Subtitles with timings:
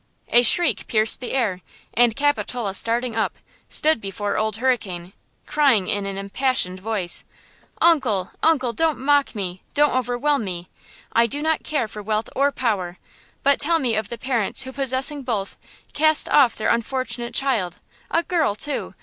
[0.29, 1.61] A shriek pierced the air,
[1.93, 3.35] and Capitola starting up,
[3.69, 5.13] stood before Old Hurricane,
[5.45, 7.23] crying in an impassioned voice:
[7.79, 8.31] "Uncle!
[8.41, 8.73] Uncle!
[8.73, 9.61] Don't mock me!
[9.75, 10.69] Don't overwhelm me!
[11.13, 12.97] I do not care for wealth or power;
[13.43, 15.55] but tell me of the parents who possessing both,
[15.93, 18.95] cast off their unfortunate child–a girl, too!